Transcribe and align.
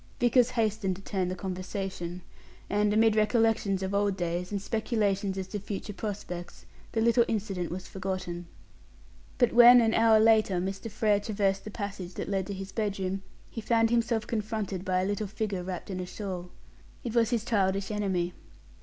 Vickers 0.19 0.49
hastened 0.49 0.95
to 0.95 1.01
turn 1.03 1.27
the 1.27 1.35
conversation, 1.35 2.23
and, 2.71 2.91
amid 2.91 3.15
recollections 3.15 3.83
of 3.83 3.93
old 3.93 4.17
days, 4.17 4.51
and 4.51 4.59
speculations 4.59 5.37
as 5.37 5.45
to 5.49 5.59
future 5.59 5.93
prospects, 5.93 6.65
the 6.93 7.01
little 7.01 7.23
incident 7.27 7.69
was 7.69 7.87
forgotten. 7.87 8.47
But 9.37 9.53
when, 9.53 9.79
an 9.79 9.93
hour 9.93 10.19
later, 10.19 10.55
Mr. 10.59 10.89
Frere 10.89 11.19
traversed 11.19 11.65
the 11.65 11.69
passage 11.69 12.15
that 12.15 12.29
led 12.29 12.47
to 12.47 12.53
his 12.55 12.71
bedroom, 12.71 13.21
he 13.51 13.61
found 13.61 13.91
himself 13.91 14.25
confronted 14.25 14.83
by 14.83 15.03
a 15.03 15.05
little 15.05 15.27
figure 15.27 15.61
wrapped 15.61 15.91
in 15.91 15.99
a 15.99 16.07
shawl. 16.07 16.49
It 17.03 17.13
was 17.13 17.29
his 17.29 17.45
childish 17.45 17.91
enemy. 17.91 18.33